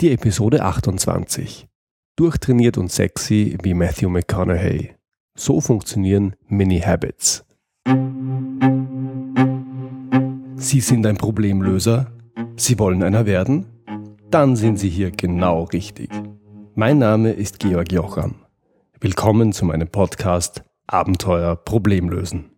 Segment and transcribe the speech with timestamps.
[0.00, 1.68] Die Episode 28.
[2.16, 4.94] Durchtrainiert und sexy wie Matthew McConaughey.
[5.36, 7.44] So funktionieren Mini-Habits.
[10.56, 12.10] Sie sind ein Problemlöser?
[12.56, 13.66] Sie wollen einer werden?
[14.30, 16.08] Dann sind Sie hier genau richtig.
[16.74, 18.36] Mein Name ist Georg Jocham.
[19.00, 22.52] Willkommen zu meinem Podcast Abenteuer Problemlösen.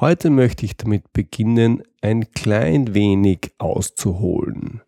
[0.00, 4.80] Heute möchte ich damit beginnen, ein klein wenig auszuholen.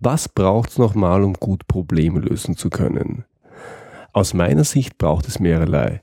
[0.00, 3.26] Was braucht es nochmal, um gut Probleme lösen zu können?
[4.14, 6.02] Aus meiner Sicht braucht es mehrerlei.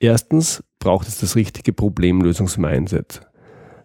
[0.00, 3.20] Erstens braucht es das richtige Problemlösungs-Mindset.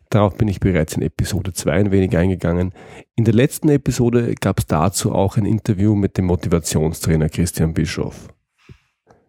[0.10, 2.72] Darauf bin ich bereits in Episode 2 ein wenig eingegangen.
[3.18, 8.30] In der letzten Episode gab es dazu auch ein Interview mit dem Motivationstrainer Christian Bischoff.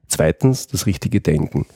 [0.07, 1.66] Zweitens das richtige Denken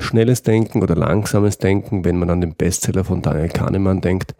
[0.00, 4.34] schnelles Denken oder langsames Denken, wenn man an den Bestseller von Daniel Kahnemann denkt.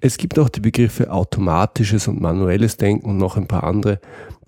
[0.00, 4.00] Es gibt auch die Begriffe automatisches und manuelles Denken und noch ein paar andere,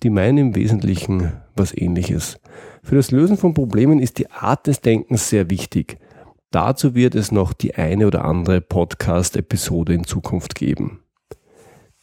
[0.03, 2.39] die meinen im Wesentlichen was ähnliches.
[2.83, 5.99] Für das Lösen von Problemen ist die Art des Denkens sehr wichtig.
[6.51, 11.01] Dazu wird es noch die eine oder andere Podcast-Episode in Zukunft geben.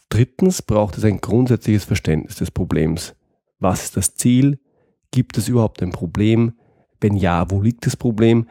[0.10, 3.16] Drittens braucht es ein grundsätzliches Verständnis des Problems.
[3.60, 4.60] Was ist das Ziel?
[5.12, 6.54] Gibt es überhaupt ein Problem?
[7.02, 8.48] Wenn ja, wo liegt das Problem?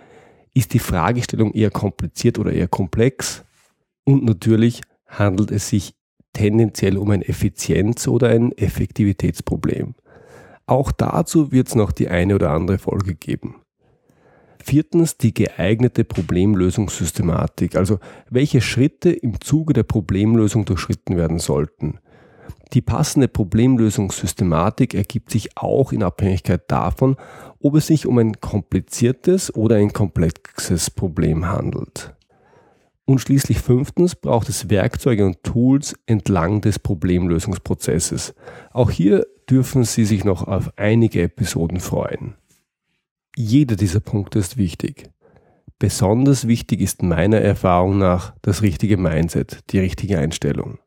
[0.53, 3.45] Ist die Fragestellung eher kompliziert oder eher komplex?
[4.05, 5.95] Und natürlich handelt es sich
[6.33, 9.95] tendenziell um ein Effizienz- oder ein Effektivitätsproblem.
[10.67, 13.57] Auch dazu wird es noch die eine oder andere Folge geben.
[14.63, 17.99] Viertens die geeignete Problemlösungssystematik, also
[18.29, 21.99] welche Schritte im Zuge der Problemlösung durchschritten werden sollten.
[22.73, 27.17] Die passende Problemlösungssystematik ergibt sich auch in Abhängigkeit davon,
[27.59, 32.15] ob es sich um ein kompliziertes oder ein komplexes Problem handelt.
[33.07, 38.35] Und schließlich fünftens braucht es Werkzeuge und Tools entlang des Problemlösungsprozesses.
[38.73, 42.35] Auch hier dürfen Sie sich noch auf einige Episoden freuen.
[43.37, 45.11] Jeder dieser Punkte ist wichtig.
[45.81, 50.79] Besonders wichtig ist meiner Erfahrung nach das richtige Mindset, die richtige Einstellung.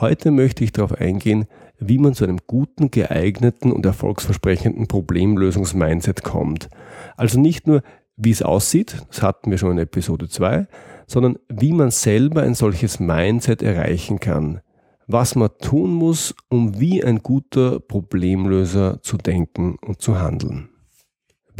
[0.00, 1.44] Heute möchte ich darauf eingehen,
[1.78, 6.70] wie man zu einem guten, geeigneten und erfolgsversprechenden Problemlösungs-Mindset kommt.
[7.18, 7.82] Also nicht nur,
[8.16, 10.66] wie es aussieht, das hatten wir schon in Episode 2,
[11.06, 14.62] sondern wie man selber ein solches Mindset erreichen kann.
[15.06, 20.69] Was man tun muss, um wie ein guter Problemlöser zu denken und zu handeln.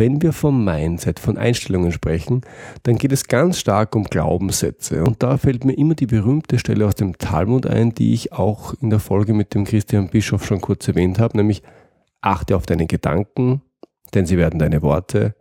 [0.00, 2.40] Wenn wir vom Mindset, von Einstellungen sprechen,
[2.84, 5.04] dann geht es ganz stark um Glaubenssätze.
[5.04, 8.72] Und da fällt mir immer die berühmte Stelle aus dem Talmud ein, die ich auch
[8.80, 11.62] in der Folge mit dem Christian Bischof schon kurz erwähnt habe, nämlich
[12.22, 13.60] achte auf deine Gedanken,
[14.14, 15.34] denn sie werden deine Worte.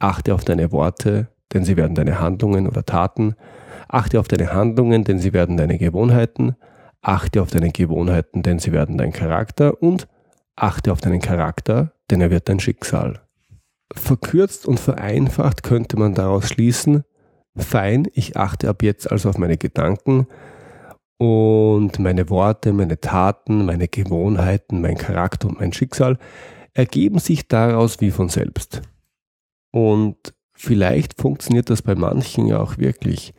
[0.00, 3.36] Achte auf deine Worte, denn sie werden deine Handlungen oder Taten.
[3.86, 6.56] Achte auf deine Handlungen, denn sie werden deine Gewohnheiten.
[7.00, 9.80] Achte auf deine Gewohnheiten, denn sie werden dein Charakter.
[9.80, 10.08] Und
[10.56, 13.23] achte auf deinen Charakter, denn er wird dein Schicksal.
[13.94, 17.04] Verkürzt und vereinfacht könnte man daraus schließen,
[17.56, 20.26] fein, ich achte ab jetzt also auf meine Gedanken
[21.18, 26.18] und meine Worte, meine Taten, meine Gewohnheiten, mein Charakter und mein Schicksal
[26.72, 28.82] ergeben sich daraus wie von selbst.
[29.70, 33.32] Und vielleicht funktioniert das bei manchen ja auch wirklich.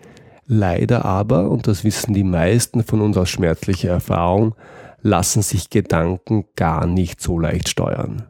[0.47, 4.55] Leider aber, und das wissen die meisten von uns aus schmerzlicher Erfahrung,
[5.01, 8.27] lassen sich Gedanken gar nicht so leicht steuern.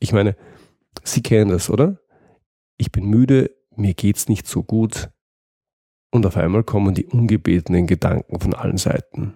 [0.00, 0.36] Ich meine,
[1.04, 1.98] Sie kennen das, oder?
[2.76, 5.10] Ich bin müde, mir geht's nicht so gut.
[6.10, 9.34] Und auf einmal kommen die ungebetenen Gedanken von allen Seiten.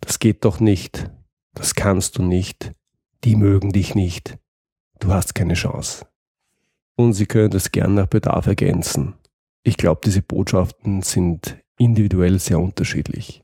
[0.00, 1.10] Das geht doch nicht.
[1.54, 2.72] Das kannst du nicht.
[3.24, 4.38] Die mögen dich nicht.
[5.00, 6.06] Du hast keine Chance.
[6.96, 9.14] Und Sie können das gern nach Bedarf ergänzen.
[9.64, 13.42] Ich glaube, diese Botschaften sind individuell sehr unterschiedlich.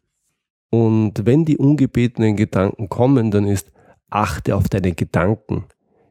[0.71, 3.73] Und wenn die ungebetenen Gedanken kommen, dann ist
[4.11, 5.65] achte auf deine Gedanken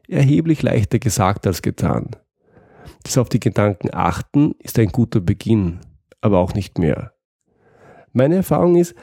[0.08, 2.10] erheblich leichter gesagt als getan.
[3.02, 5.80] Das auf die Gedanken achten ist ein guter Beginn,
[6.20, 7.12] aber auch nicht mehr.
[8.12, 8.94] Meine Erfahrung ist,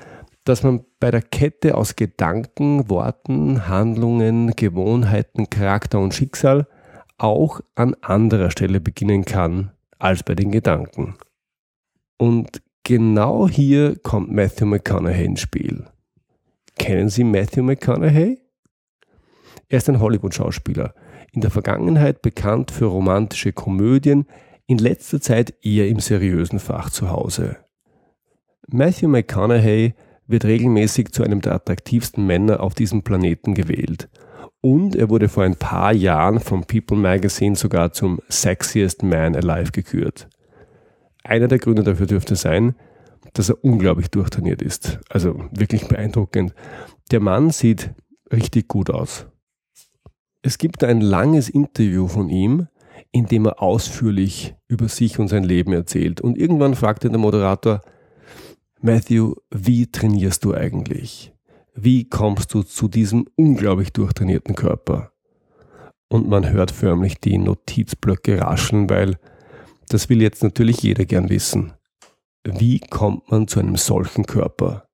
[0.44, 6.68] dass man bei der Kette aus Gedanken, Worten, Handlungen, Gewohnheiten, Charakter und Schicksal
[7.18, 11.18] auch an anderer Stelle beginnen kann als bei den Gedanken.
[12.18, 15.86] Und genau hier kommt Matthew McConaughey ins Spiel.
[16.78, 18.40] Kennen Sie Matthew McConaughey?
[19.68, 20.94] Er ist ein Hollywood-Schauspieler,
[21.36, 24.26] in der Vergangenheit bekannt für romantische Komödien,
[24.68, 27.58] in letzter Zeit eher im seriösen Fach zu Hause.
[28.68, 29.94] Matthew McConaughey
[30.28, 34.10] wird regelmäßig zu einem der attraktivsten Männer auf diesem Planeten gewählt.
[34.62, 39.72] Und er wurde vor ein paar Jahren vom People Magazine sogar zum Sexiest Man Alive
[39.72, 40.28] gekürt.
[41.24, 42.76] einer der Gründe dafür dürfte sein,
[43.34, 45.00] dass er unglaublich durchtrainiert ist.
[45.10, 46.54] Also wirklich beeindruckend.
[47.12, 47.92] Der Mann sieht
[48.32, 49.28] richtig gut aus.
[50.46, 52.68] Es gibt ein langes Interview von ihm,
[53.12, 56.22] in dem er ausführlich über sich und sein Leben erzählt.
[56.22, 57.82] Und irgendwann fragte der Moderator,
[58.80, 61.34] Matthew, wie trainierst du eigentlich?
[61.74, 65.14] Wie kommst du zu diesem unglaublich durchtrainierten Körper?
[66.10, 69.18] Und man hört förmlich die Notizblöcke rascheln, weil
[69.90, 71.74] das will jetzt natürlich jeder gern wissen.
[72.44, 74.88] Wie kommt man zu einem solchen Körper?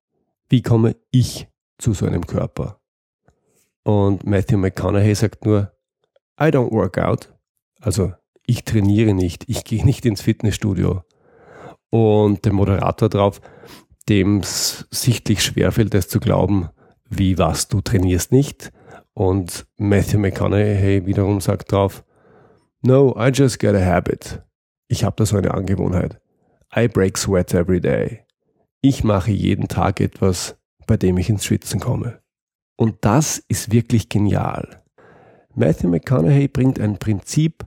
[0.47, 2.80] Wie komme ich zu so einem Körper?
[3.83, 5.71] Und Matthew McConaughey sagt nur,
[6.39, 7.33] I don't work out.
[7.79, 8.13] Also
[8.45, 11.03] ich trainiere nicht, ich gehe nicht ins Fitnessstudio.
[11.89, 13.41] Und der Moderator drauf,
[14.07, 16.69] dem es sichtlich schwerfällt, es zu glauben,
[17.09, 18.71] wie was, du trainierst nicht.
[19.13, 22.03] Und Matthew McConaughey wiederum sagt drauf,
[22.81, 24.41] No, I just get a habit.
[24.87, 26.19] Ich habe da so eine Angewohnheit.
[26.75, 28.25] I break sweat every day.
[28.81, 30.57] Ich mache jeden Tag etwas,
[30.87, 32.20] bei dem ich ins Schwitzen komme.
[32.81, 34.81] Und das ist wirklich genial.
[35.53, 37.63] Matthew McConaughey bringt ein Prinzip,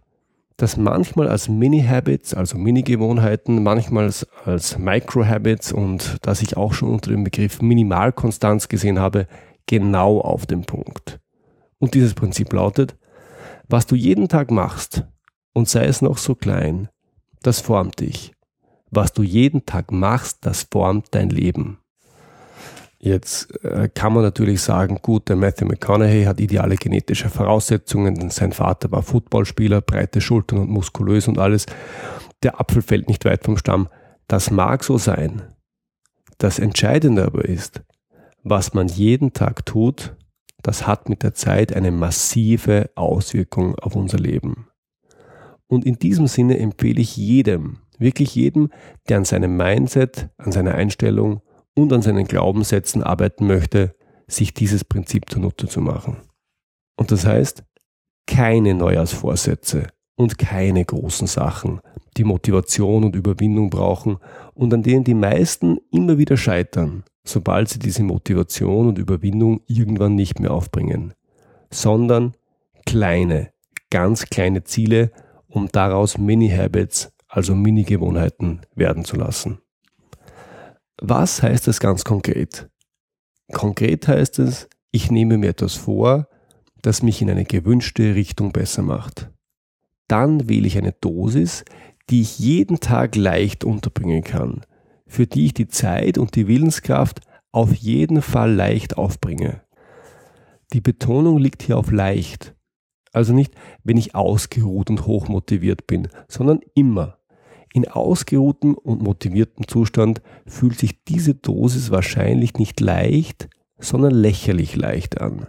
[0.56, 4.10] das manchmal als Mini-Habits, also Mini-Gewohnheiten, manchmal
[4.44, 9.28] als Micro-Habits und das ich auch schon unter dem Begriff Minimalkonstanz gesehen habe,
[9.66, 11.20] genau auf den Punkt.
[11.78, 12.96] Und dieses Prinzip lautet,
[13.68, 15.04] was du jeden Tag machst,
[15.52, 16.88] und sei es noch so klein,
[17.40, 18.32] das formt dich.
[18.90, 21.78] Was du jeden Tag machst, das formt dein Leben.
[23.04, 28.30] Jetzt äh, kann man natürlich sagen, gut, der Matthew McConaughey hat ideale genetische Voraussetzungen, denn
[28.30, 31.66] sein Vater war Footballspieler, breite Schultern und muskulös und alles.
[32.42, 33.90] Der Apfel fällt nicht weit vom Stamm.
[34.26, 35.42] Das mag so sein.
[36.38, 37.82] Das Entscheidende aber ist,
[38.42, 40.16] was man jeden Tag tut,
[40.62, 44.68] das hat mit der Zeit eine massive Auswirkung auf unser Leben.
[45.66, 48.70] Und in diesem Sinne empfehle ich jedem, wirklich jedem,
[49.10, 51.42] der an seinem Mindset, an seiner Einstellung
[51.74, 53.94] und an seinen Glaubenssätzen arbeiten möchte,
[54.26, 56.16] sich dieses Prinzip zunutze zu machen.
[56.96, 57.64] Und das heißt,
[58.26, 61.80] keine Neujahrsvorsätze und keine großen Sachen,
[62.16, 64.18] die Motivation und Überwindung brauchen
[64.54, 70.14] und an denen die meisten immer wieder scheitern, sobald sie diese Motivation und Überwindung irgendwann
[70.14, 71.14] nicht mehr aufbringen,
[71.70, 72.34] sondern
[72.86, 73.50] kleine,
[73.90, 75.10] ganz kleine Ziele,
[75.48, 79.58] um daraus Mini-Habits, also Mini-Gewohnheiten werden zu lassen.
[81.00, 82.68] Was heißt das ganz konkret?
[83.52, 86.28] Konkret heißt es, ich nehme mir etwas vor,
[86.82, 89.30] das mich in eine gewünschte Richtung besser macht.
[90.08, 91.64] Dann wähle ich eine Dosis,
[92.10, 94.60] die ich jeden Tag leicht unterbringen kann,
[95.06, 97.20] für die ich die Zeit und die Willenskraft
[97.52, 99.62] auf jeden Fall leicht aufbringe.
[100.72, 102.54] Die Betonung liegt hier auf leicht.
[103.12, 103.54] Also nicht,
[103.84, 107.18] wenn ich ausgeruht und hochmotiviert bin, sondern immer.
[107.74, 113.48] In ausgeruhtem und motiviertem Zustand fühlt sich diese Dosis wahrscheinlich nicht leicht,
[113.78, 115.48] sondern lächerlich leicht an.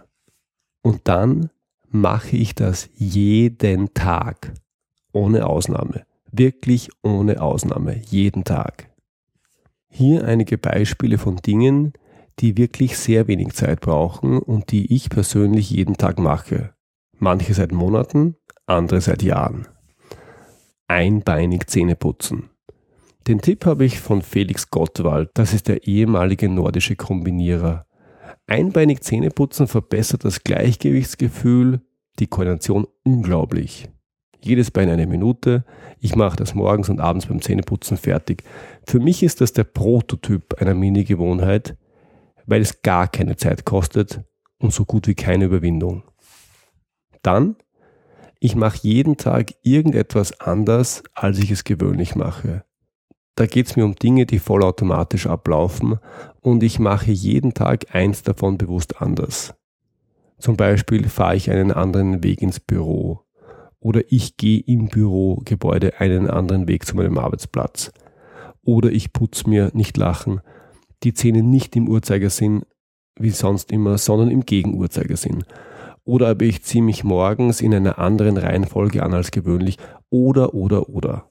[0.82, 1.50] Und dann
[1.88, 4.54] mache ich das jeden Tag,
[5.12, 8.90] ohne Ausnahme, wirklich ohne Ausnahme, jeden Tag.
[9.88, 11.92] Hier einige Beispiele von Dingen,
[12.40, 16.74] die wirklich sehr wenig Zeit brauchen und die ich persönlich jeden Tag mache.
[17.20, 18.34] Manche seit Monaten,
[18.66, 19.68] andere seit Jahren
[20.88, 22.50] einbeinig Zähne putzen.
[23.26, 27.86] Den Tipp habe ich von Felix Gottwald, das ist der ehemalige nordische Kombinierer.
[28.46, 31.80] Einbeinig Zähne putzen verbessert das Gleichgewichtsgefühl,
[32.20, 33.88] die Koordination unglaublich.
[34.40, 35.64] Jedes Bein eine Minute.
[35.98, 38.44] Ich mache das morgens und abends beim Zähneputzen fertig.
[38.86, 41.76] Für mich ist das der Prototyp einer Mini-Gewohnheit,
[42.46, 44.22] weil es gar keine Zeit kostet
[44.58, 46.04] und so gut wie keine Überwindung.
[47.22, 47.56] Dann
[48.40, 52.64] ich mache jeden Tag irgendetwas anders, als ich es gewöhnlich mache.
[53.34, 55.98] Da geht es mir um Dinge, die vollautomatisch ablaufen
[56.40, 59.54] und ich mache jeden Tag eins davon bewusst anders.
[60.38, 63.20] Zum Beispiel fahre ich einen anderen Weg ins Büro
[63.80, 67.92] oder ich gehe im Bürogebäude einen anderen Weg zu meinem Arbeitsplatz
[68.62, 70.40] oder ich putze mir nicht lachen
[71.02, 72.62] die Zähne nicht im Uhrzeigersinn
[73.18, 75.44] wie sonst immer, sondern im Gegenuhrzeigersinn
[76.06, 79.76] oder aber ich ziehe mich morgens in einer anderen Reihenfolge an als gewöhnlich
[80.08, 81.30] oder oder oder.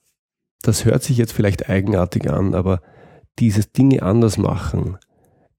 [0.62, 2.82] Das hört sich jetzt vielleicht eigenartig an, aber
[3.40, 4.98] dieses Dinge anders machen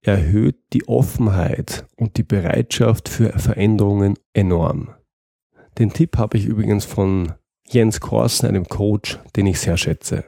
[0.03, 4.91] erhöht die Offenheit und die Bereitschaft für Veränderungen enorm.
[5.79, 7.33] Den Tipp habe ich übrigens von
[7.69, 10.25] Jens Korsen, einem Coach, den ich sehr schätze.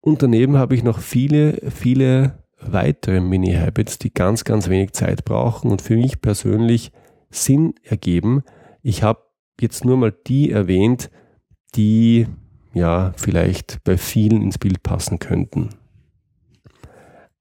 [0.00, 5.70] Und daneben habe ich noch viele, viele weitere Mini-Habits, die ganz, ganz wenig Zeit brauchen
[5.70, 6.90] und für mich persönlich
[7.30, 8.42] Sinn ergeben.
[8.82, 9.22] Ich habe
[9.60, 11.10] jetzt nur mal die erwähnt,
[11.74, 12.26] die
[12.72, 15.70] ja vielleicht bei vielen ins Bild passen könnten.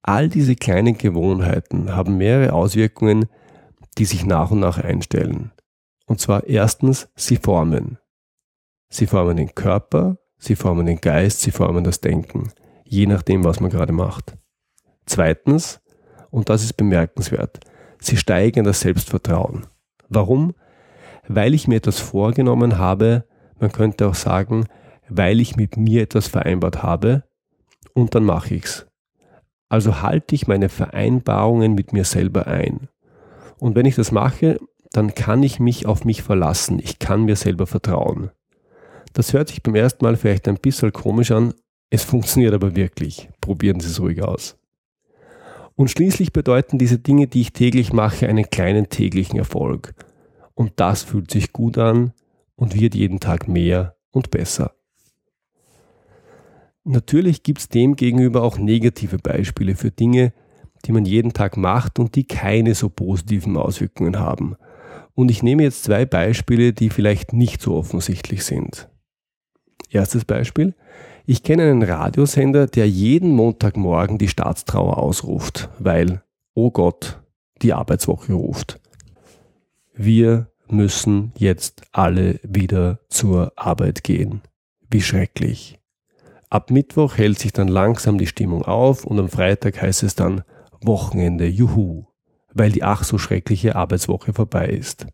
[0.01, 3.25] All diese kleinen Gewohnheiten haben mehrere Auswirkungen,
[3.97, 5.51] die sich nach und nach einstellen.
[6.05, 7.97] Und zwar erstens, sie formen.
[8.89, 12.51] Sie formen den Körper, sie formen den Geist, sie formen das Denken,
[12.85, 14.37] je nachdem, was man gerade macht.
[15.05, 15.81] Zweitens,
[16.29, 17.59] und das ist bemerkenswert,
[17.99, 19.67] sie steigern das Selbstvertrauen.
[20.09, 20.53] Warum?
[21.27, 23.25] Weil ich mir etwas vorgenommen habe,
[23.59, 24.65] man könnte auch sagen,
[25.09, 27.23] weil ich mit mir etwas vereinbart habe
[27.93, 28.85] und dann mache ich's.
[29.69, 32.87] Also halte ich meine Vereinbarungen mit mir selber ein.
[33.59, 34.59] Und wenn ich das mache,
[34.91, 36.79] dann kann ich mich auf mich verlassen.
[36.79, 38.31] Ich kann mir selber vertrauen.
[39.13, 41.53] Das hört sich beim ersten Mal vielleicht ein bisschen komisch an,
[41.89, 43.29] es funktioniert aber wirklich.
[43.41, 44.57] Probieren Sie es ruhig aus.
[45.77, 49.93] Und schließlich bedeuten diese Dinge, die ich täglich mache, einen kleinen täglichen Erfolg.
[50.55, 52.13] Und das fühlt sich gut an
[52.55, 54.73] und wird jeden Tag mehr und besser.
[56.83, 60.33] Natürlich gibt es dem gegenüber auch negative Beispiele für Dinge,
[60.85, 64.55] die man jeden Tag macht und die keine so positiven Auswirkungen haben.
[65.13, 68.89] Und ich nehme jetzt zwei Beispiele, die vielleicht nicht so offensichtlich sind.
[69.91, 70.73] Erstes Beispiel.
[71.29, 77.21] Ich kenne einen Radiosender, der jeden Montagmorgen die Staatstrauer ausruft, weil, oh Gott,
[77.61, 78.79] die Arbeitswoche ruft.
[79.93, 84.41] Wir müssen jetzt alle wieder zur Arbeit gehen.
[84.89, 85.81] Wie schrecklich.
[86.49, 90.43] Ab Mittwoch hält sich dann langsam die Stimmung auf und am Freitag heißt es dann
[90.81, 92.05] Wochenende, juhu,
[92.53, 95.07] weil die ach so schreckliche Arbeitswoche vorbei ist.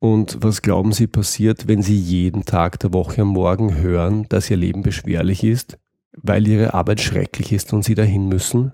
[0.00, 4.48] Und was glauben Sie passiert, wenn Sie jeden Tag der Woche am Morgen hören, dass
[4.48, 5.76] Ihr Leben beschwerlich ist,
[6.12, 8.72] weil Ihre Arbeit schrecklich ist und Sie dahin müssen?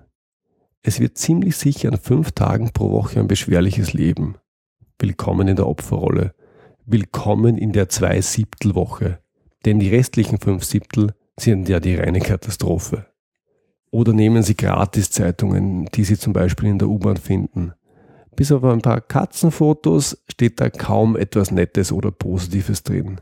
[0.83, 4.35] Es wird ziemlich sicher an fünf Tagen pro Woche ein beschwerliches Leben.
[4.99, 6.35] Willkommen in der Opferrolle.
[6.85, 9.17] Willkommen in der Zwei-Siebtel-Woche.
[9.65, 13.07] Denn die restlichen fünf Siebtel sind ja die reine Katastrophe.
[13.89, 17.73] Oder nehmen Sie Gratiszeitungen, die Sie zum Beispiel in der U-Bahn finden.
[18.35, 23.21] Bis auf ein paar Katzenfotos steht da kaum etwas Nettes oder Positives drin.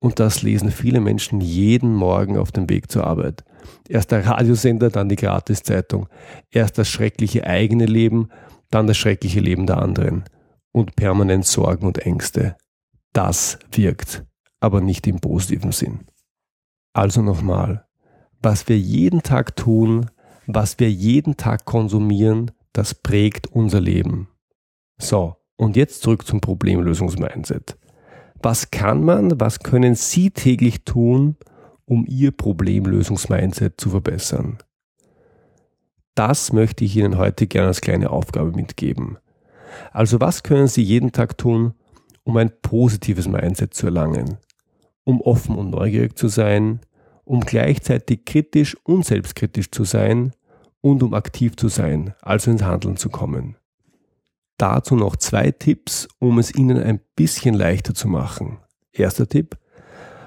[0.00, 3.44] Und das lesen viele Menschen jeden Morgen auf dem Weg zur Arbeit.
[3.88, 6.08] Erst der Radiosender, dann die Gratiszeitung.
[6.50, 8.28] Erst das schreckliche eigene Leben,
[8.70, 10.24] dann das schreckliche Leben der anderen.
[10.72, 12.56] Und permanent Sorgen und Ängste.
[13.12, 14.24] Das wirkt,
[14.60, 16.00] aber nicht im positiven Sinn.
[16.92, 17.86] Also nochmal,
[18.42, 20.10] was wir jeden Tag tun,
[20.46, 24.28] was wir jeden Tag konsumieren, das prägt unser Leben.
[24.98, 27.78] So, und jetzt zurück zum Problemlösungsmindset.
[28.42, 31.36] Was kann man, was können Sie täglich tun,
[31.86, 34.58] um Ihr Problemlösungsmindset zu verbessern?
[36.14, 39.18] Das möchte ich Ihnen heute gerne als kleine Aufgabe mitgeben.
[39.92, 41.74] Also was können Sie jeden Tag tun,
[42.24, 44.38] um ein positives Mindset zu erlangen?
[45.04, 46.80] Um offen und neugierig zu sein,
[47.24, 50.32] um gleichzeitig kritisch und selbstkritisch zu sein
[50.84, 53.56] und um aktiv zu sein, also ins Handeln zu kommen.
[54.58, 58.58] Dazu noch zwei Tipps, um es Ihnen ein bisschen leichter zu machen.
[58.92, 59.56] Erster Tipp.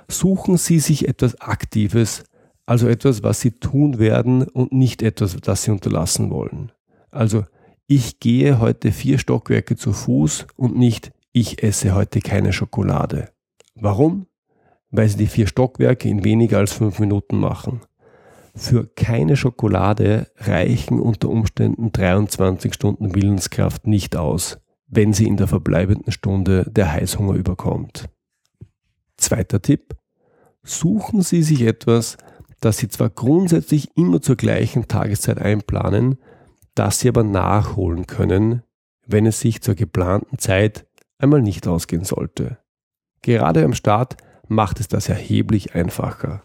[0.07, 2.23] Suchen Sie sich etwas Aktives,
[2.65, 6.71] also etwas, was Sie tun werden und nicht etwas, das Sie unterlassen wollen.
[7.11, 7.45] Also,
[7.85, 13.29] ich gehe heute vier Stockwerke zu Fuß und nicht, ich esse heute keine Schokolade.
[13.75, 14.25] Warum?
[14.91, 17.81] weil sie die vier Stockwerke in weniger als fünf Minuten machen.
[18.57, 25.47] Für keine Schokolade reichen unter Umständen 23 Stunden Willenskraft nicht aus, wenn sie in der
[25.47, 28.09] verbleibenden Stunde der Heißhunger überkommt.
[29.15, 29.95] Zweiter Tipp.
[30.63, 32.17] Suchen Sie sich etwas,
[32.59, 36.17] das Sie zwar grundsätzlich immer zur gleichen Tageszeit einplanen,
[36.73, 38.63] das Sie aber nachholen können,
[39.05, 40.87] wenn es sich zur geplanten Zeit
[41.19, 42.57] einmal nicht ausgehen sollte.
[43.21, 46.41] Gerade am Start macht es das erheblich einfacher.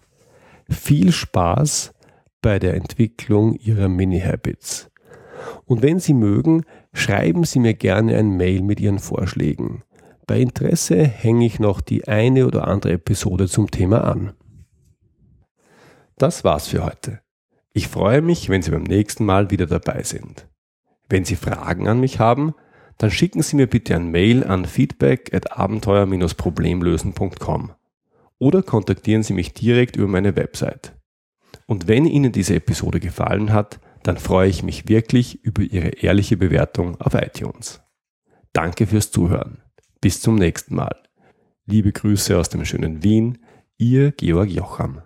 [0.69, 1.95] Viel Spaß
[2.43, 4.91] bei der Entwicklung Ihrer Mini-Habits.
[5.65, 9.83] Und wenn Sie mögen, schreiben Sie mir gerne ein Mail mit Ihren Vorschlägen.
[10.27, 14.35] Bei Interesse hänge ich noch die eine oder andere Episode zum Thema an.
[16.19, 17.21] Das war's für heute.
[17.73, 20.47] Ich freue mich, wenn Sie beim nächsten Mal wieder dabei sind.
[21.09, 22.55] Wenn Sie Fragen an mich haben,
[22.99, 27.73] dann schicken Sie mir bitte ein Mail an feedback at abenteuer-problemlösen.com
[28.39, 30.93] oder kontaktieren Sie mich direkt über meine Website.
[31.73, 36.37] Und wenn Ihnen diese Episode gefallen hat, dann freue ich mich wirklich über Ihre ehrliche
[36.37, 37.81] Bewertung auf iTunes.
[38.53, 39.63] Danke fürs Zuhören.
[40.03, 40.95] Bis zum nächsten Mal.
[41.65, 43.39] Liebe Grüße aus dem schönen Wien,
[43.79, 45.01] Ihr Georg Jocham.